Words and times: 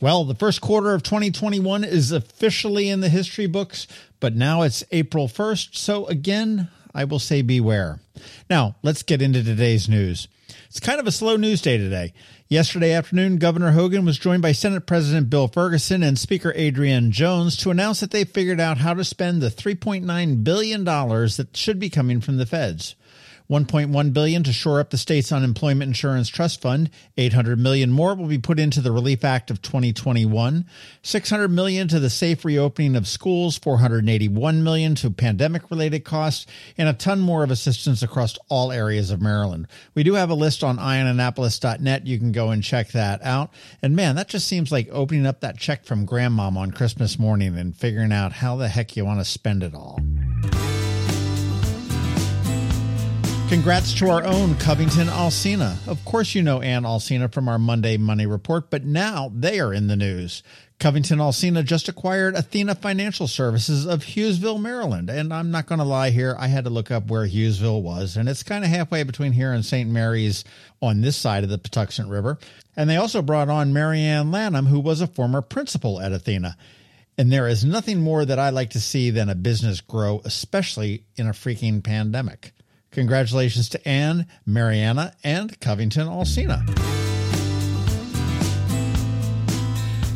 Well, 0.00 0.24
the 0.24 0.34
first 0.34 0.60
quarter 0.60 0.92
of 0.92 1.02
2021 1.02 1.84
is 1.84 2.12
officially 2.12 2.88
in 2.88 3.00
the 3.00 3.08
history 3.08 3.46
books, 3.46 3.86
but 4.20 4.34
now 4.34 4.62
it's 4.62 4.84
April 4.90 5.28
1st, 5.28 5.76
so 5.76 6.06
again, 6.06 6.68
I 6.94 7.04
will 7.04 7.18
say 7.18 7.42
beware. 7.42 8.00
Now, 8.50 8.76
let's 8.82 9.02
get 9.02 9.22
into 9.22 9.42
today's 9.42 9.88
news. 9.88 10.28
It's 10.66 10.80
kind 10.80 11.00
of 11.00 11.06
a 11.06 11.12
slow 11.12 11.36
news 11.36 11.62
day 11.62 11.78
today. 11.78 12.12
Yesterday 12.48 12.92
afternoon, 12.92 13.38
Governor 13.38 13.70
Hogan 13.70 14.04
was 14.04 14.18
joined 14.18 14.42
by 14.42 14.52
Senate 14.52 14.86
President 14.86 15.30
Bill 15.30 15.48
Ferguson 15.48 16.02
and 16.02 16.18
Speaker 16.18 16.52
Adrienne 16.54 17.10
Jones 17.10 17.56
to 17.58 17.70
announce 17.70 18.00
that 18.00 18.10
they 18.10 18.24
figured 18.24 18.60
out 18.60 18.78
how 18.78 18.94
to 18.94 19.04
spend 19.04 19.40
the 19.40 19.48
$3.9 19.48 20.44
billion 20.44 20.84
that 20.84 21.48
should 21.54 21.78
be 21.78 21.88
coming 21.88 22.20
from 22.20 22.36
the 22.36 22.46
feds. 22.46 22.96
1.1 23.50 24.12
billion 24.14 24.42
to 24.42 24.52
shore 24.52 24.80
up 24.80 24.88
the 24.88 24.96
state's 24.96 25.30
unemployment 25.30 25.88
insurance 25.88 26.28
trust 26.28 26.62
fund. 26.62 26.88
800 27.18 27.58
million 27.58 27.90
more 27.90 28.14
will 28.14 28.26
be 28.26 28.38
put 28.38 28.58
into 28.58 28.80
the 28.80 28.90
Relief 28.90 29.22
Act 29.22 29.50
of 29.50 29.60
2021. 29.60 30.64
600 31.02 31.48
million 31.48 31.86
to 31.88 32.00
the 32.00 32.08
safe 32.08 32.44
reopening 32.44 32.96
of 32.96 33.06
schools, 33.06 33.58
481 33.58 34.62
million 34.62 34.94
to 34.94 35.10
pandemic 35.10 35.70
related 35.70 36.04
costs, 36.04 36.46
and 36.78 36.88
a 36.88 36.94
ton 36.94 37.20
more 37.20 37.44
of 37.44 37.50
assistance 37.50 38.02
across 38.02 38.38
all 38.48 38.72
areas 38.72 39.10
of 39.10 39.20
Maryland. 39.20 39.66
We 39.94 40.04
do 40.04 40.14
have 40.14 40.30
a 40.30 40.34
list 40.34 40.64
on 40.64 40.78
eyeonannapolis.net. 40.78 42.06
You 42.06 42.18
can 42.18 42.32
go 42.32 42.50
and 42.50 42.62
check 42.62 42.92
that 42.92 43.22
out. 43.22 43.52
And 43.82 43.94
man, 43.94 44.16
that 44.16 44.28
just 44.28 44.48
seems 44.48 44.72
like 44.72 44.88
opening 44.90 45.26
up 45.26 45.40
that 45.40 45.58
check 45.58 45.84
from 45.84 46.06
grandmom 46.06 46.56
on 46.56 46.70
Christmas 46.70 47.18
morning 47.18 47.58
and 47.58 47.76
figuring 47.76 48.12
out 48.12 48.32
how 48.32 48.56
the 48.56 48.68
heck 48.68 48.96
you 48.96 49.04
want 49.04 49.20
to 49.20 49.24
spend 49.24 49.62
it 49.62 49.74
all. 49.74 50.00
Congrats 53.48 53.94
to 53.94 54.08
our 54.08 54.24
own 54.24 54.56
Covington 54.56 55.06
Alsina. 55.06 55.76
Of 55.86 56.04
course, 56.04 56.34
you 56.34 56.42
know 56.42 56.60
Ann 56.60 56.82
Alsina 56.82 57.32
from 57.32 57.48
our 57.48 57.58
Monday 57.58 57.96
Money 57.96 58.26
Report, 58.26 58.68
but 58.68 58.84
now 58.84 59.30
they 59.34 59.60
are 59.60 59.72
in 59.72 59.86
the 59.86 59.96
news. 59.96 60.42
Covington 60.80 61.18
Alsina 61.18 61.62
just 61.64 61.88
acquired 61.88 62.34
Athena 62.34 62.74
Financial 62.74 63.28
Services 63.28 63.86
of 63.86 64.02
Hughesville, 64.02 64.60
Maryland. 64.60 65.08
And 65.08 65.32
I'm 65.32 65.50
not 65.50 65.66
going 65.66 65.78
to 65.78 65.84
lie 65.84 66.10
here, 66.10 66.34
I 66.38 66.48
had 66.48 66.64
to 66.64 66.70
look 66.70 66.90
up 66.90 67.08
where 67.08 67.26
Hughesville 67.26 67.82
was, 67.82 68.16
and 68.16 68.28
it's 68.28 68.42
kind 68.42 68.64
of 68.64 68.70
halfway 68.70 69.02
between 69.02 69.32
here 69.32 69.52
and 69.52 69.64
St. 69.64 69.88
Mary's 69.88 70.42
on 70.82 71.00
this 71.00 71.16
side 71.16 71.44
of 71.44 71.50
the 71.50 71.58
Patuxent 71.58 72.10
River. 72.10 72.38
And 72.76 72.90
they 72.90 72.96
also 72.96 73.22
brought 73.22 73.50
on 73.50 73.72
Marianne 73.72 74.32
Lanham, 74.32 74.66
who 74.66 74.80
was 74.80 75.00
a 75.00 75.06
former 75.06 75.42
principal 75.42 76.00
at 76.00 76.12
Athena. 76.12 76.56
And 77.16 77.30
there 77.30 77.46
is 77.46 77.64
nothing 77.64 78.00
more 78.00 78.24
that 78.24 78.38
I 78.38 78.50
like 78.50 78.70
to 78.70 78.80
see 78.80 79.10
than 79.10 79.28
a 79.28 79.36
business 79.36 79.80
grow, 79.80 80.22
especially 80.24 81.04
in 81.14 81.28
a 81.28 81.32
freaking 81.32 81.84
pandemic. 81.84 82.52
Congratulations 82.94 83.68
to 83.70 83.88
Anne, 83.88 84.26
Mariana, 84.46 85.12
and 85.24 85.58
Covington 85.60 86.06
Alsina. 86.06 86.64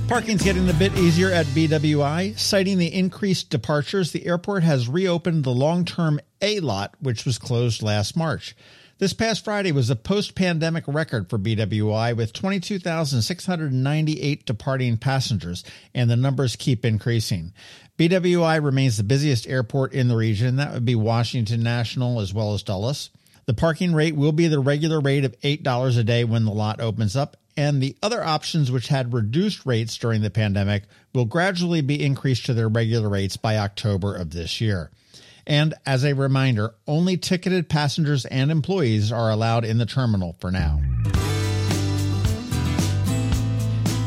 Parking's 0.08 0.42
getting 0.42 0.68
a 0.70 0.74
bit 0.74 0.96
easier 0.96 1.30
at 1.30 1.44
BWI. 1.46 2.38
Citing 2.38 2.78
the 2.78 2.94
increased 2.94 3.50
departures, 3.50 4.12
the 4.12 4.24
airport 4.24 4.62
has 4.62 4.88
reopened 4.88 5.44
the 5.44 5.50
long 5.50 5.84
term 5.84 6.20
A 6.40 6.60
lot, 6.60 6.94
which 7.00 7.26
was 7.26 7.36
closed 7.36 7.82
last 7.82 8.16
March. 8.16 8.56
This 8.98 9.12
past 9.12 9.44
Friday 9.44 9.70
was 9.70 9.90
a 9.90 9.96
post 9.96 10.34
pandemic 10.34 10.82
record 10.88 11.30
for 11.30 11.38
BWI 11.38 12.16
with 12.16 12.32
22,698 12.32 14.44
departing 14.44 14.96
passengers, 14.96 15.62
and 15.94 16.10
the 16.10 16.16
numbers 16.16 16.56
keep 16.56 16.84
increasing. 16.84 17.52
BWI 17.96 18.60
remains 18.60 18.96
the 18.96 19.04
busiest 19.04 19.46
airport 19.46 19.92
in 19.92 20.08
the 20.08 20.16
region. 20.16 20.56
That 20.56 20.72
would 20.72 20.84
be 20.84 20.96
Washington 20.96 21.62
National 21.62 22.18
as 22.18 22.34
well 22.34 22.54
as 22.54 22.64
Dulles. 22.64 23.10
The 23.46 23.54
parking 23.54 23.94
rate 23.94 24.16
will 24.16 24.32
be 24.32 24.48
the 24.48 24.58
regular 24.58 24.98
rate 24.98 25.24
of 25.24 25.40
$8 25.42 25.96
a 25.96 26.02
day 26.02 26.24
when 26.24 26.44
the 26.44 26.50
lot 26.50 26.80
opens 26.80 27.14
up, 27.14 27.36
and 27.56 27.80
the 27.80 27.96
other 28.02 28.24
options 28.24 28.72
which 28.72 28.88
had 28.88 29.14
reduced 29.14 29.64
rates 29.64 29.96
during 29.96 30.22
the 30.22 30.30
pandemic 30.30 30.82
will 31.14 31.24
gradually 31.24 31.82
be 31.82 32.04
increased 32.04 32.46
to 32.46 32.54
their 32.54 32.68
regular 32.68 33.08
rates 33.08 33.36
by 33.36 33.58
October 33.58 34.16
of 34.16 34.30
this 34.30 34.60
year. 34.60 34.90
And 35.48 35.72
as 35.86 36.04
a 36.04 36.14
reminder, 36.14 36.74
only 36.86 37.16
ticketed 37.16 37.70
passengers 37.70 38.26
and 38.26 38.50
employees 38.50 39.10
are 39.10 39.30
allowed 39.30 39.64
in 39.64 39.78
the 39.78 39.86
terminal 39.86 40.36
for 40.40 40.50
now. 40.50 40.78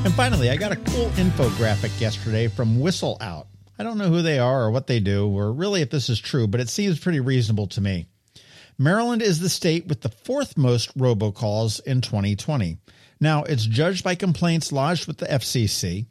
And 0.06 0.14
finally, 0.14 0.52
I 0.52 0.56
got 0.56 0.72
a 0.72 0.76
cool 0.76 1.10
infographic 1.10 2.00
yesterday 2.00 2.48
from 2.48 2.80
Whistle 2.80 3.18
Out. 3.22 3.48
I 3.80 3.84
don't 3.84 3.98
know 3.98 4.10
who 4.10 4.22
they 4.22 4.38
are 4.38 4.66
or 4.66 4.70
what 4.70 4.86
they 4.86 5.00
do, 5.00 5.28
or 5.28 5.52
really 5.52 5.82
if 5.82 5.90
this 5.90 6.10
is 6.10 6.20
true, 6.20 6.46
but 6.46 6.60
it 6.60 6.70
seems 6.70 7.00
pretty 7.00 7.20
reasonable 7.20 7.66
to 7.70 7.82
me. 7.82 8.06
Maryland 8.78 9.24
is 9.24 9.40
the 9.40 9.50
state 9.50 9.88
with 9.88 10.02
the 10.02 10.10
fourth 10.10 10.56
most 10.58 10.96
robocalls 10.96 11.84
in 11.84 12.02
2020. 12.02 12.78
Now, 13.20 13.44
it's 13.44 13.66
judged 13.66 14.04
by 14.04 14.14
complaints 14.14 14.72
lodged 14.72 15.08
with 15.08 15.18
the 15.18 15.26
FCC. 15.26 16.06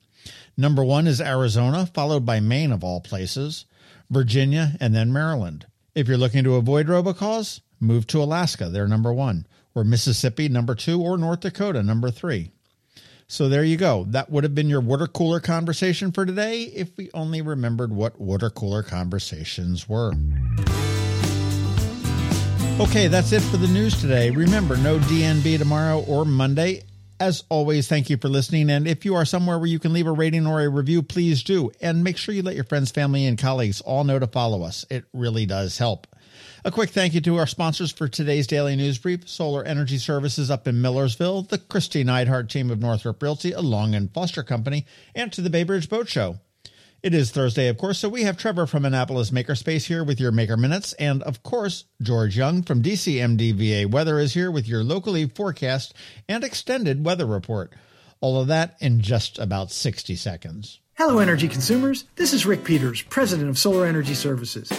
Number 0.57 0.83
one 0.83 1.07
is 1.07 1.21
Arizona, 1.21 1.87
followed 1.87 2.27
by 2.27 2.41
Maine, 2.41 2.73
of 2.73 2.83
all 2.83 3.01
places. 3.01 3.65
Virginia, 4.11 4.77
and 4.81 4.95
then 4.95 5.13
Maryland. 5.13 5.67
If 5.95 6.09
you're 6.09 6.19
looking 6.19 6.45
to 6.45 6.57
avoid 6.57 6.87
robocalls, 6.87 7.61
move 7.81 8.07
to 8.09 8.23
Alaska, 8.23 8.69
they're 8.69 8.89
number 8.89 9.13
one, 9.13 9.47
or 9.75 9.85
Mississippi, 9.85 10.49
number 10.49 10.75
two, 10.75 11.01
or 11.01 11.17
North 11.17 11.41
Dakota, 11.41 11.83
number 11.83 12.11
three. 12.11 12.51
So 13.27 13.49
there 13.49 13.63
you 13.63 13.77
go. 13.77 14.07
That 14.09 14.29
would 14.31 14.43
have 14.43 14.57
been 14.57 14.69
your 14.69 14.81
water 14.81 15.07
cooler 15.07 15.39
conversation 15.39 16.11
for 16.11 16.27
today 16.27 16.63
if 16.63 16.97
we 16.97 17.11
only 17.15 17.43
remembered 17.43 17.93
what 17.93 18.21
water 18.21 18.51
cooler 18.51 18.83
conversations 18.83 19.89
were. 19.89 20.13
Okay, 22.81 23.07
that's 23.07 23.31
it 23.31 23.41
for 23.43 23.57
the 23.57 23.69
news 23.69 24.01
today. 24.01 24.31
Remember, 24.31 24.77
no 24.77 24.99
DNB 24.99 25.59
tomorrow 25.59 26.01
or 26.09 26.25
Monday. 26.25 26.83
As 27.21 27.45
always, 27.51 27.87
thank 27.87 28.09
you 28.09 28.17
for 28.17 28.31
listening. 28.31 28.71
And 28.71 28.89
if 28.89 29.05
you 29.05 29.15
are 29.15 29.27
somewhere 29.27 29.59
where 29.59 29.69
you 29.69 29.79
can 29.79 29.93
leave 29.93 30.07
a 30.07 30.13
rating 30.13 30.47
or 30.47 30.63
a 30.63 30.71
review, 30.71 31.03
please 31.03 31.43
do. 31.43 31.71
And 31.83 32.03
make 32.03 32.17
sure 32.17 32.35
you 32.35 32.43
let 32.43 32.55
your 32.55 32.65
friends, 32.65 32.91
family, 32.91 33.27
and 33.27 33.37
colleagues 33.37 33.83
all 33.83 34.05
know 34.05 34.19
to 34.19 34.27
follow 34.27 34.63
us. 34.63 34.87
It 34.89 35.05
really 35.13 35.45
does 35.45 35.77
help. 35.77 36.07
A 36.65 36.71
quick 36.71 36.89
thank 36.89 37.13
you 37.13 37.21
to 37.21 37.37
our 37.37 37.47
sponsors 37.47 37.93
for 37.93 38.09
today's 38.09 38.47
daily 38.47 38.75
news 38.75 38.97
brief 38.97 39.29
Solar 39.29 39.63
Energy 39.63 39.99
Services 39.99 40.51
up 40.51 40.67
in 40.67 40.81
Millersville, 40.81 41.43
the 41.43 41.59
Kristi 41.59 42.03
Neidhardt 42.03 42.49
team 42.49 42.71
of 42.71 42.81
Northrop 42.81 43.23
Realty, 43.23 43.53
a 43.53 43.61
Long 43.61 43.95
and 43.95 44.11
Foster 44.15 44.43
Company, 44.43 44.87
and 45.15 45.31
to 45.33 45.43
the 45.43 45.51
Bay 45.51 45.65
Bridge 45.65 45.91
Boat 45.91 46.09
Show. 46.09 46.39
It 47.03 47.15
is 47.15 47.31
Thursday, 47.31 47.69
of 47.69 47.79
course, 47.79 47.99
so 47.99 48.11
we 48.11 48.25
have 48.25 48.37
Trevor 48.37 48.67
from 48.67 48.85
Annapolis 48.85 49.31
Makerspace 49.31 49.87
here 49.87 50.05
with 50.05 50.21
your 50.21 50.33
Maker 50.33 50.59
Minutes. 50.59 50.93
And 50.95 51.23
of 51.23 51.43
course, 51.43 51.87
George 52.03 52.37
Young 52.37 52.63
from 52.63 52.83
DCMDVA 52.83 53.91
Weather 53.91 54.19
is 54.19 54.35
here 54.35 54.51
with 54.51 54.69
your 54.69 54.85
locally 54.85 55.27
forecast 55.27 55.95
and 56.29 56.45
extended 56.45 57.03
weather 57.03 57.25
report. 57.25 57.73
All 58.21 58.39
of 58.39 58.49
that 58.49 58.77
in 58.81 59.01
just 59.01 59.39
about 59.39 59.71
60 59.71 60.15
seconds. 60.15 60.81
Hello, 60.99 61.21
energy 61.21 61.49
consumers. 61.49 62.05
This 62.17 62.35
is 62.35 62.45
Rick 62.45 62.65
Peters, 62.65 63.01
President 63.01 63.49
of 63.49 63.59
Solar 63.59 63.87
Energy 63.87 64.13
Services 64.13 64.71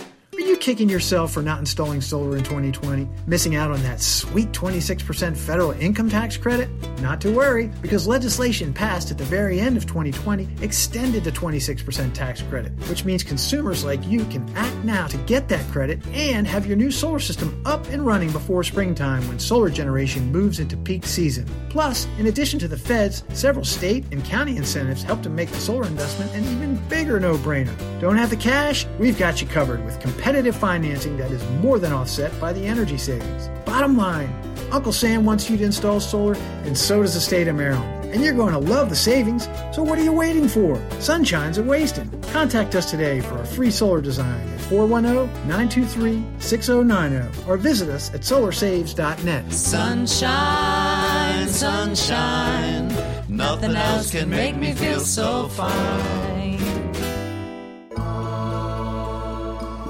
kicking 0.57 0.89
yourself 0.89 1.31
for 1.31 1.41
not 1.41 1.59
installing 1.59 2.01
solar 2.01 2.35
in 2.35 2.43
2020, 2.43 3.07
missing 3.27 3.55
out 3.55 3.71
on 3.71 3.81
that 3.83 4.01
sweet 4.01 4.51
26% 4.51 5.37
federal 5.37 5.71
income 5.71 6.09
tax 6.09 6.37
credit? 6.37 6.69
Not 7.01 7.21
to 7.21 7.31
worry, 7.31 7.71
because 7.81 8.07
legislation 8.07 8.73
passed 8.73 9.11
at 9.11 9.17
the 9.17 9.23
very 9.23 9.59
end 9.59 9.77
of 9.77 9.85
2020 9.85 10.47
extended 10.61 11.23
the 11.23 11.31
26% 11.31 12.13
tax 12.13 12.41
credit, 12.43 12.71
which 12.89 13.05
means 13.05 13.23
consumers 13.23 13.83
like 13.83 14.05
you 14.05 14.25
can 14.25 14.47
act 14.55 14.75
now 14.83 15.07
to 15.07 15.17
get 15.19 15.47
that 15.49 15.65
credit 15.71 16.05
and 16.07 16.45
have 16.47 16.65
your 16.65 16.77
new 16.77 16.91
solar 16.91 17.19
system 17.19 17.61
up 17.65 17.87
and 17.89 18.05
running 18.05 18.31
before 18.31 18.63
springtime 18.63 19.27
when 19.27 19.39
solar 19.39 19.69
generation 19.69 20.31
moves 20.31 20.59
into 20.59 20.75
peak 20.77 21.05
season. 21.05 21.47
Plus, 21.69 22.07
in 22.19 22.27
addition 22.27 22.59
to 22.59 22.67
the 22.67 22.77
feds, 22.77 23.23
several 23.33 23.63
state 23.65 24.05
and 24.11 24.23
county 24.25 24.57
incentives 24.57 25.03
help 25.03 25.21
to 25.23 25.29
make 25.29 25.49
the 25.49 25.59
solar 25.59 25.85
investment 25.85 26.33
an 26.33 26.43
even 26.43 26.75
bigger 26.89 27.19
no 27.19 27.35
brainer. 27.37 27.75
Don't 28.01 28.17
have 28.17 28.29
the 28.29 28.35
cash? 28.35 28.85
We've 28.99 29.17
got 29.17 29.41
you 29.41 29.47
covered 29.47 29.85
with 29.85 29.99
competitive 29.99 30.40
financing 30.49 31.17
that 31.17 31.31
is 31.31 31.43
more 31.61 31.77
than 31.77 31.91
offset 31.91 32.37
by 32.39 32.53
the 32.53 32.65
energy 32.65 32.97
savings. 32.97 33.49
Bottom 33.65 33.95
line, 33.95 34.33
Uncle 34.71 34.93
Sam 34.93 35.25
wants 35.25 35.49
you 35.49 35.57
to 35.57 35.63
install 35.63 35.99
solar, 35.99 36.35
and 36.63 36.77
so 36.77 37.01
does 37.01 37.13
the 37.13 37.19
state 37.19 37.47
of 37.47 37.55
Maryland. 37.55 38.13
And 38.13 38.23
you're 38.23 38.33
going 38.33 38.53
to 38.53 38.59
love 38.59 38.89
the 38.89 38.95
savings, 38.95 39.47
so 39.73 39.83
what 39.83 39.99
are 39.99 40.03
you 40.03 40.11
waiting 40.11 40.47
for? 40.47 40.81
Sunshine's 40.99 41.57
a 41.57 41.63
wasting. 41.63 42.09
Contact 42.31 42.75
us 42.75 42.89
today 42.89 43.21
for 43.21 43.39
a 43.39 43.45
free 43.45 43.71
solar 43.71 44.01
design 44.01 44.47
at 44.49 44.59
410-923-6090 44.61 47.47
or 47.47 47.57
visit 47.57 47.89
us 47.89 48.13
at 48.13 48.21
solarsaves.net. 48.21 49.53
Sunshine, 49.53 51.47
sunshine, 51.47 52.89
nothing 53.29 53.75
else 53.75 54.11
can 54.11 54.29
make 54.29 54.57
me 54.57 54.73
feel 54.73 54.99
so 54.99 55.47
fine. 55.49 56.70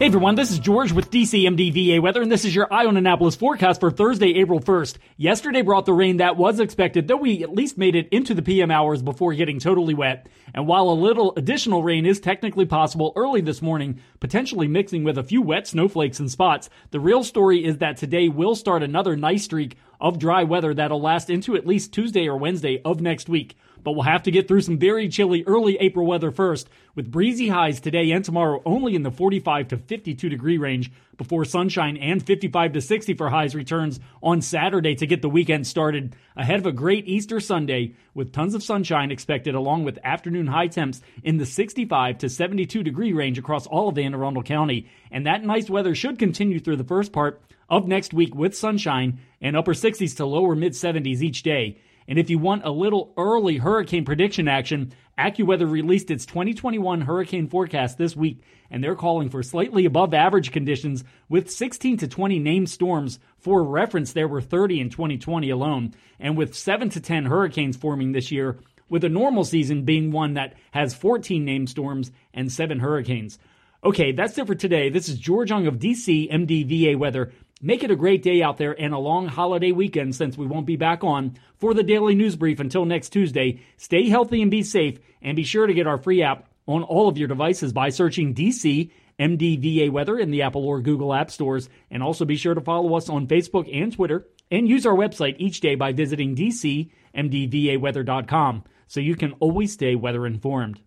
Hey 0.00 0.06
everyone, 0.06 0.34
this 0.34 0.50
is 0.50 0.58
George 0.58 0.90
with 0.90 1.12
DCMDVA 1.12 2.02
Weather, 2.02 2.20
and 2.20 2.30
this 2.30 2.44
is 2.44 2.52
your 2.52 2.66
Eye 2.70 2.84
on 2.84 2.96
Annapolis 2.96 3.36
forecast 3.36 3.78
for 3.78 3.92
Thursday, 3.92 4.34
April 4.40 4.58
1st. 4.58 4.96
Yesterday 5.16 5.62
brought 5.62 5.86
the 5.86 5.92
rain 5.92 6.16
that 6.16 6.36
was 6.36 6.58
expected, 6.58 7.06
though 7.06 7.16
we 7.16 7.44
at 7.44 7.54
least 7.54 7.78
made 7.78 7.94
it 7.94 8.08
into 8.10 8.34
the 8.34 8.42
PM 8.42 8.72
hours 8.72 9.02
before 9.02 9.32
getting 9.34 9.60
totally 9.60 9.94
wet. 9.94 10.26
And 10.52 10.66
while 10.66 10.88
a 10.88 10.90
little 10.90 11.32
additional 11.36 11.84
rain 11.84 12.06
is 12.06 12.18
technically 12.18 12.66
possible 12.66 13.12
early 13.14 13.40
this 13.40 13.62
morning, 13.62 14.00
potentially 14.18 14.66
mixing 14.66 15.04
with 15.04 15.16
a 15.16 15.22
few 15.22 15.40
wet 15.40 15.68
snowflakes 15.68 16.18
and 16.18 16.28
spots, 16.28 16.68
the 16.90 16.98
real 16.98 17.22
story 17.22 17.64
is 17.64 17.78
that 17.78 17.96
today 17.96 18.28
will 18.28 18.56
start 18.56 18.82
another 18.82 19.14
nice 19.14 19.44
streak 19.44 19.76
of 20.04 20.18
dry 20.18 20.44
weather 20.44 20.74
that'll 20.74 21.00
last 21.00 21.30
into 21.30 21.56
at 21.56 21.66
least 21.66 21.92
Tuesday 21.92 22.28
or 22.28 22.36
Wednesday 22.36 22.80
of 22.84 23.00
next 23.00 23.26
week 23.28 23.56
but 23.84 23.92
we'll 23.92 24.04
have 24.04 24.22
to 24.24 24.30
get 24.30 24.48
through 24.48 24.62
some 24.62 24.78
very 24.78 25.08
chilly 25.08 25.44
early 25.46 25.76
April 25.76 26.06
weather 26.06 26.30
first, 26.30 26.68
with 26.94 27.10
breezy 27.10 27.48
highs 27.48 27.80
today 27.80 28.10
and 28.10 28.24
tomorrow 28.24 28.62
only 28.64 28.94
in 28.94 29.02
the 29.02 29.10
45 29.10 29.68
to 29.68 29.76
52 29.76 30.28
degree 30.28 30.58
range 30.58 30.90
before 31.16 31.44
sunshine 31.44 31.96
and 31.98 32.24
55 32.24 32.72
to 32.72 32.80
60 32.80 33.14
for 33.14 33.28
highs 33.28 33.54
returns 33.54 34.00
on 34.22 34.40
Saturday 34.40 34.94
to 34.96 35.06
get 35.06 35.22
the 35.22 35.28
weekend 35.28 35.66
started 35.66 36.16
ahead 36.34 36.58
of 36.58 36.66
a 36.66 36.72
great 36.72 37.06
Easter 37.06 37.38
Sunday 37.38 37.94
with 38.14 38.32
tons 38.32 38.54
of 38.54 38.62
sunshine 38.62 39.12
expected 39.12 39.54
along 39.54 39.84
with 39.84 39.98
afternoon 40.02 40.46
high 40.46 40.66
temps 40.66 41.02
in 41.22 41.36
the 41.36 41.46
65 41.46 42.18
to 42.18 42.28
72 42.28 42.82
degree 42.82 43.12
range 43.12 43.38
across 43.38 43.66
all 43.66 43.88
of 43.88 43.98
Anne 43.98 44.14
Arundel 44.14 44.42
County. 44.42 44.88
And 45.10 45.26
that 45.26 45.44
nice 45.44 45.68
weather 45.68 45.94
should 45.94 46.18
continue 46.18 46.58
through 46.58 46.76
the 46.76 46.84
first 46.84 47.12
part 47.12 47.40
of 47.68 47.86
next 47.86 48.14
week 48.14 48.34
with 48.34 48.56
sunshine 48.56 49.20
and 49.40 49.56
upper 49.56 49.74
60s 49.74 50.16
to 50.16 50.26
lower 50.26 50.54
mid 50.54 50.72
70s 50.72 51.22
each 51.22 51.42
day. 51.42 51.78
And 52.06 52.18
if 52.18 52.28
you 52.28 52.38
want 52.38 52.64
a 52.64 52.70
little 52.70 53.12
early 53.16 53.56
hurricane 53.56 54.04
prediction 54.04 54.46
action, 54.46 54.92
AccuWeather 55.18 55.70
released 55.70 56.10
its 56.10 56.26
2021 56.26 57.02
hurricane 57.02 57.48
forecast 57.48 57.98
this 57.98 58.16
week, 58.16 58.42
and 58.70 58.82
they're 58.82 58.96
calling 58.96 59.30
for 59.30 59.42
slightly 59.42 59.84
above 59.84 60.12
average 60.12 60.52
conditions 60.52 61.04
with 61.28 61.50
16 61.50 61.98
to 61.98 62.08
20 62.08 62.38
named 62.38 62.68
storms. 62.68 63.18
For 63.38 63.62
reference, 63.62 64.12
there 64.12 64.28
were 64.28 64.40
30 64.40 64.80
in 64.80 64.90
2020 64.90 65.48
alone, 65.50 65.94
and 66.18 66.36
with 66.36 66.54
7 66.54 66.90
to 66.90 67.00
10 67.00 67.26
hurricanes 67.26 67.76
forming 67.76 68.12
this 68.12 68.30
year, 68.30 68.58
with 68.88 69.04
a 69.04 69.08
normal 69.08 69.44
season 69.44 69.84
being 69.84 70.10
one 70.10 70.34
that 70.34 70.54
has 70.72 70.94
14 70.94 71.44
named 71.44 71.70
storms 71.70 72.10
and 72.34 72.52
7 72.52 72.80
hurricanes. 72.80 73.38
Okay, 73.82 74.12
that's 74.12 74.36
it 74.38 74.46
for 74.46 74.54
today. 74.54 74.88
This 74.88 75.08
is 75.08 75.18
George 75.18 75.50
Young 75.50 75.66
of 75.66 75.78
DC 75.78 76.30
MDVA 76.32 76.98
Weather. 76.98 77.32
Make 77.66 77.82
it 77.82 77.90
a 77.90 77.96
great 77.96 78.22
day 78.22 78.42
out 78.42 78.58
there 78.58 78.78
and 78.78 78.92
a 78.92 78.98
long 78.98 79.26
holiday 79.26 79.72
weekend 79.72 80.14
since 80.14 80.36
we 80.36 80.46
won't 80.46 80.66
be 80.66 80.76
back 80.76 81.02
on 81.02 81.38
for 81.56 81.72
the 81.72 81.82
daily 81.82 82.14
news 82.14 82.36
brief 82.36 82.60
until 82.60 82.84
next 82.84 83.08
Tuesday. 83.08 83.62
Stay 83.78 84.10
healthy 84.10 84.42
and 84.42 84.50
be 84.50 84.62
safe, 84.62 84.98
and 85.22 85.34
be 85.34 85.44
sure 85.44 85.66
to 85.66 85.72
get 85.72 85.86
our 85.86 85.96
free 85.96 86.22
app 86.22 86.46
on 86.66 86.82
all 86.82 87.08
of 87.08 87.16
your 87.16 87.26
devices 87.26 87.72
by 87.72 87.88
searching 87.88 88.34
DC 88.34 88.90
MDVA 89.18 89.88
Weather 89.88 90.18
in 90.18 90.30
the 90.30 90.42
Apple 90.42 90.66
or 90.66 90.82
Google 90.82 91.14
App 91.14 91.30
Stores. 91.30 91.70
And 91.90 92.02
also 92.02 92.26
be 92.26 92.36
sure 92.36 92.52
to 92.52 92.60
follow 92.60 92.94
us 92.98 93.08
on 93.08 93.28
Facebook 93.28 93.74
and 93.74 93.90
Twitter, 93.90 94.28
and 94.50 94.68
use 94.68 94.84
our 94.84 94.94
website 94.94 95.36
each 95.38 95.62
day 95.62 95.74
by 95.74 95.92
visiting 95.92 96.36
DCMDVAweather.com 96.36 98.64
so 98.88 99.00
you 99.00 99.16
can 99.16 99.32
always 99.40 99.72
stay 99.72 99.94
weather 99.94 100.26
informed. 100.26 100.82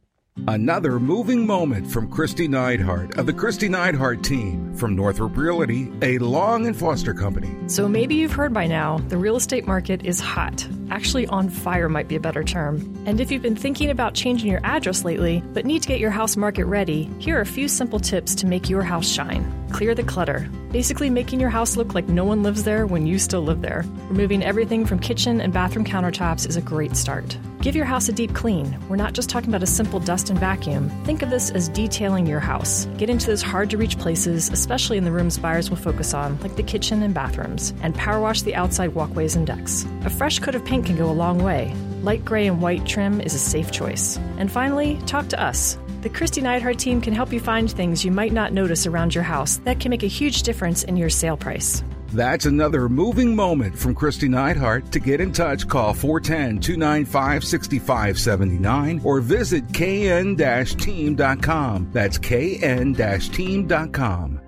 Another 0.46 1.00
moving 1.00 1.48
moment 1.48 1.90
from 1.90 2.10
Kristi 2.10 2.48
Neidhardt 2.48 3.18
of 3.18 3.26
the 3.26 3.34
Kristi 3.34 3.68
Neidhardt 3.68 4.24
team 4.24 4.74
from 4.76 4.96
Northrop 4.96 5.36
Realty, 5.36 5.92
a 6.04 6.20
Long 6.20 6.68
and 6.68 6.78
Foster 6.78 7.14
company. 7.14 7.50
So 7.68 7.90
maybe 7.90 8.16
you've 8.16 8.32
heard 8.32 8.54
by 8.54 8.68
now 8.68 9.00
the 9.10 9.18
real 9.18 9.36
estate 9.36 9.66
market 9.66 10.06
is 10.06 10.20
hot. 10.20 10.68
Actually, 10.92 11.26
on 11.28 11.50
fire 11.50 11.90
might 11.90 12.08
be 12.08 12.16
a 12.16 12.20
better 12.20 12.44
term. 12.44 12.78
And 13.08 13.20
if 13.20 13.32
you've 13.32 13.42
been 13.42 13.56
thinking 13.56 13.90
about 13.90 14.14
changing 14.14 14.50
your 14.50 14.62
address 14.64 15.04
lately, 15.04 15.44
but 15.54 15.66
need 15.66 15.82
to 15.82 15.88
get 15.88 16.00
your 16.00 16.12
house 16.12 16.38
market 16.38 16.66
ready, 16.66 17.10
here 17.18 17.38
are 17.38 17.42
a 17.42 17.46
few 17.46 17.68
simple 17.68 18.00
tips 18.00 18.36
to 18.36 18.46
make 18.46 18.70
your 18.70 18.84
house 18.84 19.10
shine. 19.10 19.52
Clear 19.72 19.94
the 19.94 20.04
clutter. 20.04 20.50
Basically, 20.72 21.10
making 21.10 21.40
your 21.40 21.50
house 21.50 21.78
look 21.78 21.94
like 21.94 22.08
no 22.08 22.24
one 22.24 22.44
lives 22.44 22.64
there 22.64 22.86
when 22.86 23.06
you 23.06 23.20
still 23.20 23.42
live 23.42 23.62
there. 23.62 23.84
Removing 24.10 24.44
everything 24.44 24.86
from 24.86 25.00
kitchen 25.00 25.42
and 25.42 25.54
bathroom 25.54 25.86
countertops 25.86 26.48
is 26.48 26.56
a 26.56 26.62
great 26.62 26.96
start. 26.96 27.38
Give 27.62 27.76
your 27.76 27.86
house 27.86 28.08
a 28.08 28.14
deep 28.14 28.34
clean. 28.34 28.78
We're 28.88 28.96
not 28.96 29.14
just 29.14 29.30
talking 29.30 29.50
about 29.50 29.64
a 29.64 29.68
simple 29.68 30.00
dust 30.00 30.30
and 30.30 30.40
vacuum. 30.40 30.90
Think 31.04 31.22
of 31.22 31.30
this 31.30 31.50
as 31.50 31.70
detailing 31.70 32.28
your 32.28 32.40
house. 32.40 32.86
Get 32.98 33.10
into 33.10 33.28
those 33.28 33.42
hard 33.42 33.70
to 33.72 33.78
reach 33.78 33.98
places, 33.98 34.50
especially 34.50 34.98
in 34.98 35.04
the 35.04 35.12
rooms 35.12 35.38
buyers 35.38 35.70
will 35.70 35.78
focus 35.78 36.14
on, 36.14 36.40
like 36.42 36.56
the 36.56 36.64
kitchen 36.64 37.04
and 37.04 37.14
bathrooms, 37.14 37.74
and 37.82 37.96
power 37.96 38.22
wash 38.22 38.44
the 38.44 38.56
outside 38.56 38.94
walkways 38.96 39.36
and 39.36 39.48
decks. 39.48 39.86
A 40.06 40.10
fresh 40.10 40.40
coat 40.40 40.56
of 40.56 40.64
paint 40.64 40.86
can 40.86 40.96
go 40.96 41.10
a 41.10 41.12
long 41.12 41.44
way. 41.44 41.74
Light 42.04 42.24
gray 42.24 42.48
and 42.48 42.62
white 42.62 42.86
trim 42.86 43.20
is 43.20 43.34
a 43.34 43.40
safe 43.40 43.72
choice. 43.72 44.18
And 44.38 44.52
finally, 44.52 45.00
talk 45.06 45.28
to 45.30 45.42
us. 45.42 45.78
The 46.02 46.10
Kristi 46.12 46.44
Neidhardt 46.44 46.78
team 46.78 47.02
can 47.02 47.14
help 47.14 47.34
you 47.34 47.40
find 47.40 47.72
things 47.72 48.06
you 48.06 48.12
might 48.12 48.32
not 48.32 48.54
notice 48.54 48.86
around 48.86 49.16
your 49.16 49.24
house 49.24 49.58
that 49.64 49.80
can 49.80 49.90
make 49.90 50.04
a 50.04 50.08
huge 50.08 50.44
difference 50.44 50.84
in 50.84 50.96
your 50.96 51.10
sale 51.10 51.38
price. 51.38 51.84
That's 52.14 52.46
another 52.46 52.88
moving 52.88 53.36
moment 53.36 53.78
from 53.78 53.96
Kristi 53.96 54.30
Neidhardt. 54.30 54.92
To 54.92 55.00
get 55.00 55.20
in 55.20 55.34
touch, 55.34 55.68
call 55.68 55.96
410 55.96 56.62
295 56.62 57.44
6579 57.44 59.02
or 59.04 59.22
visit 59.22 59.74
kn 59.74 60.36
team.com. 60.38 61.90
That's 61.92 62.18
kn 62.20 62.94
team.com. 62.94 64.42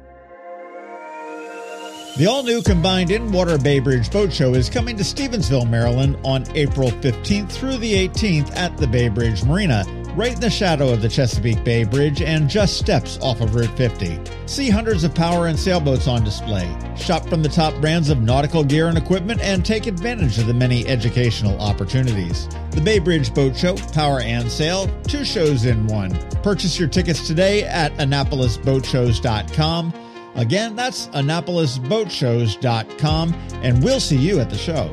The 2.18 2.28
all 2.28 2.44
new 2.44 2.62
combined 2.62 3.12
in 3.12 3.31
water 3.31 3.57
Bay 3.57 3.80
Bridge 3.80 4.12
Boat 4.12 4.31
Show 4.31 4.54
is 4.54 4.69
coming 4.69 4.98
to 4.98 5.04
Stevensville, 5.04 5.69
Maryland 5.69 6.18
on 6.24 6.44
April 6.56 6.90
15th 6.90 7.52
through 7.52 7.78
the 7.78 8.07
18th 8.07 8.56
at 8.56 8.78
the 8.78 8.88
Bay 8.88 9.10
Bridge 9.10 9.44
Marina 9.44 9.84
right 10.16 10.34
in 10.34 10.40
the 10.40 10.50
shadow 10.50 10.90
of 10.90 11.02
the 11.02 11.10
Chesapeake 11.10 11.64
Bay 11.64 11.84
Bridge 11.84 12.22
and 12.22 12.48
just 12.50 12.78
steps 12.78 13.18
off 13.22 13.42
of 13.42 13.56
Route 13.56 13.76
50. 13.78 14.20
See 14.46 14.70
hundreds 14.70 15.04
of 15.04 15.16
power 15.16 15.48
and 15.48 15.58
sailboats 15.58 16.08
on 16.08 16.24
display. 16.24 16.72
Shop 16.95 17.28
from 17.28 17.42
the 17.44 17.50
top 17.50 17.74
brands 17.81 18.10
of 18.10 18.22
nautical 18.22 18.64
gear 18.64 18.88
and 18.88 18.98
equipment 18.98 19.42
and 19.42 19.66
take 19.66 19.88
advantage 19.88 20.38
of 20.38 20.48
the 20.48 20.54
many 20.54 20.88
educational 20.88 21.60
opportunities. 21.60 22.48
The 22.72 22.81
Bay 22.81 23.00
Bridge 23.00 23.33
Boat 23.33 23.57
Show, 23.57 23.76
Power 23.94 24.19
and 24.22 24.50
Sail, 24.52 24.88
two 25.04 25.24
shows 25.26 25.66
in 25.66 25.88
one. 25.88 26.12
Purchase 26.42 26.80
your 26.80 26.90
tickets 26.90 27.28
today 27.28 27.64
at 27.64 27.92
AnnapolisBoatShows.com. 27.94 29.94
Again, 30.36 30.76
that's 30.76 31.07
AnnapolisBoatShows.com, 31.07 33.33
and 33.64 33.83
we'll 33.83 34.00
see 34.00 34.18
you 34.18 34.40
at 34.40 34.50
the 34.50 34.57
show. 34.57 34.86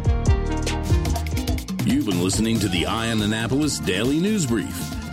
You've 1.85 2.07
been 2.07 2.21
listening 2.21 2.59
to 2.61 2.69
the 2.69 2.87
Eye 2.87 3.13
on 3.13 3.23
Annapolis 3.23 3.79
Daily 3.79 4.19
News 4.19 4.45
Brief. 4.45 4.96